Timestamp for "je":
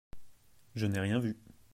0.73-0.87